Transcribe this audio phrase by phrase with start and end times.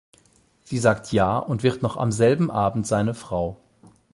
[0.63, 3.61] Sie sagt ja und wird noch am selben Abend seine Frau.